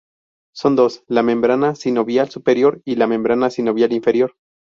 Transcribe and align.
Son 0.55 0.75
dos: 0.75 1.03
La 1.05 1.21
membrana 1.21 1.75
sinovial 1.75 2.31
superior 2.31 2.81
y 2.85 2.95
la 2.95 3.05
membrana 3.05 3.51
sinovial 3.51 3.93
inferior. 3.93 4.35